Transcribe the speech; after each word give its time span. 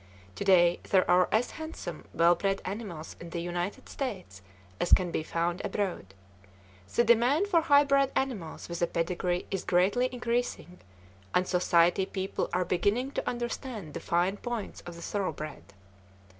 Today, 0.33 0.79
there 0.89 1.07
are 1.07 1.29
as 1.31 1.51
handsome, 1.51 2.05
well 2.11 2.33
bred 2.33 2.59
animals 2.65 3.15
in 3.19 3.29
the 3.29 3.39
United 3.39 3.87
States 3.87 4.41
as 4.79 4.93
can 4.93 5.11
be 5.11 5.21
found 5.21 5.61
abroad. 5.63 6.15
The 6.95 7.03
demand 7.03 7.47
for 7.49 7.61
high 7.61 7.83
bred 7.83 8.11
animals 8.15 8.67
with 8.67 8.81
a 8.81 8.87
pedigree 8.87 9.45
is 9.51 9.63
greatly 9.63 10.09
increasing, 10.11 10.79
and 11.35 11.47
society 11.47 12.07
people 12.07 12.49
are 12.51 12.65
beginning 12.65 13.11
to 13.11 13.29
understand 13.29 13.93
the 13.93 13.99
fine 13.99 14.37
points 14.37 14.81
of 14.87 14.95
the 14.95 15.03
thoroughbred. 15.03 15.71